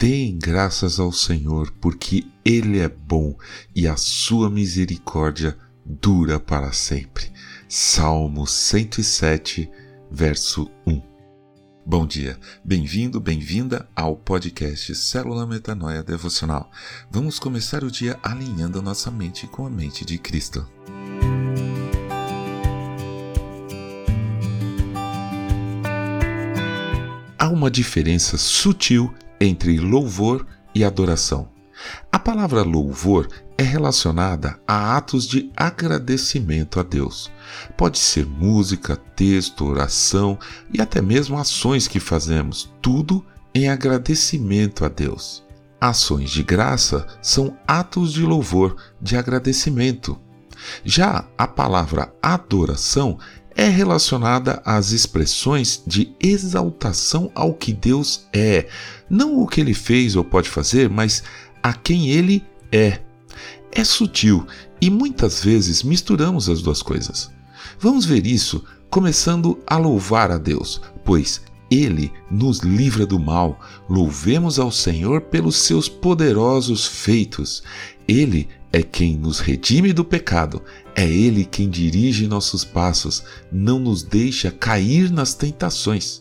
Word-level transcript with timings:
Deem 0.00 0.38
graças 0.38 0.98
ao 0.98 1.12
Senhor, 1.12 1.70
porque 1.72 2.26
Ele 2.42 2.78
é 2.78 2.88
bom 2.88 3.36
e 3.76 3.86
a 3.86 3.98
sua 3.98 4.48
misericórdia 4.48 5.58
dura 5.84 6.40
para 6.40 6.72
sempre. 6.72 7.30
Salmo 7.68 8.46
107, 8.46 9.70
verso 10.10 10.70
1. 10.86 11.02
Bom 11.84 12.06
dia, 12.06 12.40
bem-vindo, 12.64 13.20
bem-vinda 13.20 13.86
ao 13.94 14.16
podcast 14.16 14.94
Célula 14.94 15.46
Metanoia 15.46 16.02
Devocional. 16.02 16.70
Vamos 17.10 17.38
começar 17.38 17.84
o 17.84 17.90
dia 17.90 18.18
alinhando 18.22 18.80
nossa 18.80 19.10
mente 19.10 19.46
com 19.46 19.66
a 19.66 19.70
mente 19.70 20.02
de 20.06 20.16
Cristo. 20.16 20.66
Há 27.38 27.50
uma 27.50 27.70
diferença 27.70 28.38
sutil 28.38 29.14
entre 29.40 29.78
louvor 29.78 30.46
e 30.74 30.84
adoração. 30.84 31.48
A 32.12 32.18
palavra 32.18 32.62
louvor 32.62 33.28
é 33.56 33.62
relacionada 33.62 34.58
a 34.66 34.96
atos 34.96 35.26
de 35.26 35.50
agradecimento 35.56 36.78
a 36.78 36.82
Deus. 36.82 37.30
Pode 37.76 37.98
ser 37.98 38.26
música, 38.26 38.96
texto, 38.96 39.66
oração 39.66 40.38
e 40.72 40.80
até 40.80 41.00
mesmo 41.00 41.38
ações 41.38 41.88
que 41.88 42.00
fazemos, 42.00 42.72
tudo 42.82 43.24
em 43.54 43.68
agradecimento 43.68 44.84
a 44.84 44.88
Deus. 44.88 45.42
Ações 45.80 46.30
de 46.30 46.42
graça 46.42 47.06
são 47.22 47.56
atos 47.66 48.12
de 48.12 48.22
louvor, 48.22 48.76
de 49.00 49.16
agradecimento. 49.16 50.18
Já 50.84 51.26
a 51.38 51.48
palavra 51.48 52.12
adoração 52.22 53.18
é 53.60 53.68
relacionada 53.68 54.62
às 54.64 54.90
expressões 54.90 55.82
de 55.86 56.14
exaltação 56.18 57.30
ao 57.34 57.52
que 57.52 57.74
Deus 57.74 58.26
é, 58.32 58.66
não 59.08 59.38
o 59.38 59.46
que 59.46 59.60
ele 59.60 59.74
fez 59.74 60.16
ou 60.16 60.24
pode 60.24 60.48
fazer, 60.48 60.88
mas 60.88 61.22
a 61.62 61.74
quem 61.74 62.08
ele 62.08 62.42
é. 62.72 63.00
É 63.70 63.84
sutil 63.84 64.46
e 64.80 64.88
muitas 64.88 65.44
vezes 65.44 65.82
misturamos 65.82 66.48
as 66.48 66.62
duas 66.62 66.80
coisas. 66.80 67.30
Vamos 67.78 68.06
ver 68.06 68.26
isso 68.26 68.64
começando 68.88 69.58
a 69.66 69.76
louvar 69.76 70.30
a 70.30 70.38
Deus, 70.38 70.80
pois 71.04 71.42
ele 71.70 72.12
nos 72.30 72.58
livra 72.60 73.06
do 73.06 73.18
mal. 73.18 73.60
Louvemos 73.88 74.58
ao 74.58 74.72
Senhor 74.72 75.20
pelos 75.22 75.56
seus 75.56 75.88
poderosos 75.88 76.86
feitos. 76.86 77.62
Ele 78.08 78.48
é 78.72 78.82
quem 78.82 79.16
nos 79.16 79.38
redime 79.38 79.92
do 79.92 80.04
pecado, 80.04 80.62
é 80.94 81.04
Ele 81.08 81.44
quem 81.44 81.68
dirige 81.68 82.26
nossos 82.26 82.64
passos, 82.64 83.22
não 83.50 83.78
nos 83.78 84.02
deixa 84.02 84.50
cair 84.50 85.10
nas 85.10 85.34
tentações, 85.34 86.20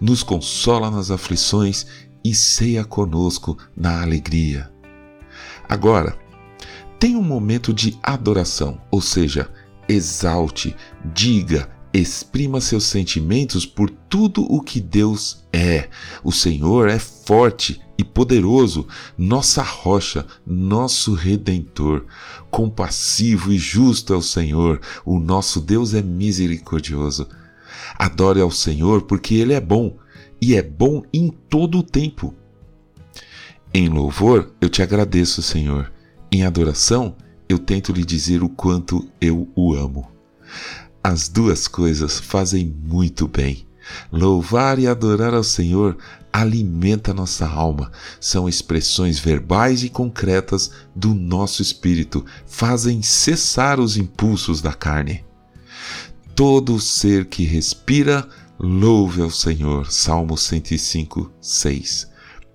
nos 0.00 0.22
consola 0.22 0.90
nas 0.90 1.10
aflições 1.10 1.86
e 2.24 2.34
ceia 2.34 2.84
conosco 2.84 3.56
na 3.76 4.02
alegria. 4.02 4.70
Agora, 5.68 6.16
tem 6.98 7.16
um 7.16 7.22
momento 7.22 7.72
de 7.72 7.96
adoração, 8.02 8.80
ou 8.90 9.00
seja, 9.00 9.48
exalte, 9.88 10.74
diga, 11.14 11.70
exprima 11.92 12.60
seus 12.60 12.84
sentimentos 12.84 13.64
por 13.64 13.90
tudo 13.90 14.42
o 14.42 14.60
que 14.60 14.80
Deus 14.80 15.44
é. 15.52 15.88
O 16.22 16.32
Senhor 16.32 16.88
é 16.88 16.98
forte 16.98 17.80
e 17.96 18.04
poderoso, 18.04 18.86
nossa 19.16 19.62
rocha, 19.62 20.24
nosso 20.46 21.14
redentor. 21.14 22.06
Compassivo 22.50 23.52
e 23.52 23.58
justo 23.58 24.12
é 24.12 24.16
o 24.16 24.22
Senhor, 24.22 24.80
o 25.04 25.18
nosso 25.18 25.60
Deus 25.60 25.94
é 25.94 26.02
misericordioso. 26.02 27.28
Adore 27.98 28.40
ao 28.40 28.50
Senhor 28.50 29.02
porque 29.02 29.34
ele 29.34 29.52
é 29.52 29.60
bom 29.60 29.96
e 30.40 30.54
é 30.54 30.62
bom 30.62 31.02
em 31.12 31.28
todo 31.28 31.78
o 31.78 31.82
tempo. 31.82 32.34
Em 33.74 33.88
louvor, 33.88 34.52
eu 34.60 34.68
te 34.68 34.82
agradeço, 34.82 35.42
Senhor. 35.42 35.92
Em 36.30 36.44
adoração, 36.44 37.16
eu 37.48 37.58
tento 37.58 37.92
lhe 37.92 38.04
dizer 38.04 38.42
o 38.42 38.48
quanto 38.48 39.08
eu 39.20 39.48
o 39.54 39.74
amo. 39.74 40.08
As 41.10 41.26
duas 41.26 41.66
coisas 41.66 42.20
fazem 42.20 42.66
muito 42.84 43.26
bem. 43.26 43.66
Louvar 44.12 44.78
e 44.78 44.86
adorar 44.86 45.32
ao 45.32 45.42
Senhor 45.42 45.96
alimenta 46.30 47.14
nossa 47.14 47.48
alma, 47.48 47.90
são 48.20 48.46
expressões 48.46 49.18
verbais 49.18 49.82
e 49.82 49.88
concretas 49.88 50.70
do 50.94 51.14
nosso 51.14 51.62
espírito, 51.62 52.26
fazem 52.46 53.00
cessar 53.00 53.80
os 53.80 53.96
impulsos 53.96 54.60
da 54.60 54.74
carne. 54.74 55.24
Todo 56.34 56.78
ser 56.78 57.24
que 57.24 57.42
respira, 57.42 58.28
louve 58.58 59.22
ao 59.22 59.30
Senhor. 59.30 59.90
Salmo 59.90 60.36
105, 60.36 61.32
6. 61.40 62.06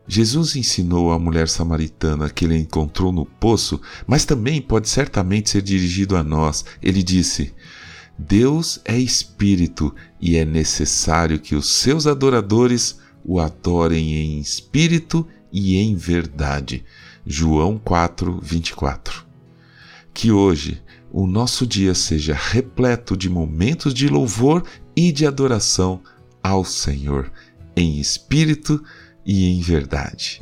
Jesus 0.07 0.55
ensinou 0.55 1.11
à 1.11 1.17
mulher 1.17 1.49
samaritana 1.49 2.29
que 2.29 2.45
ele 2.45 2.59
encontrou 2.59 3.11
no 3.11 3.25
poço, 3.25 3.81
mas 4.05 4.25
também 4.25 4.61
pode 4.61 4.89
certamente 4.89 5.49
ser 5.49 5.63
dirigido 5.63 6.15
a 6.15 6.21
nós. 6.21 6.63
Ele 6.83 7.01
disse: 7.01 7.51
Deus 8.17 8.79
é 8.85 8.97
espírito 8.97 9.93
e 10.21 10.37
é 10.37 10.45
necessário 10.45 11.39
que 11.39 11.55
os 11.55 11.69
seus 11.69 12.05
adoradores 12.05 12.99
o 13.25 13.39
adorem 13.39 14.15
em 14.15 14.39
espírito 14.39 15.27
e 15.51 15.77
em 15.77 15.95
verdade. 15.95 16.83
João 17.25 17.79
4, 17.79 18.39
24. 18.41 19.25
Que 20.13 20.31
hoje 20.31 20.81
o 21.11 21.25
nosso 21.25 21.65
dia 21.65 21.95
seja 21.95 22.33
repleto 22.33 23.15
de 23.15 23.29
momentos 23.29 23.93
de 23.93 24.07
louvor 24.07 24.63
e 24.95 25.11
de 25.11 25.25
adoração 25.25 26.01
ao 26.41 26.65
Senhor, 26.65 27.31
em 27.75 27.99
espírito 27.99 28.83
e 29.25 29.45
em 29.45 29.61
verdade. 29.61 30.41